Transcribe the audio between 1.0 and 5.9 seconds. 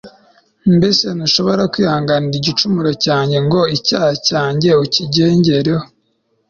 ntushobora kwihanganira igicumuro cyanjye, ngo icyaha cyanjye ucyirengeho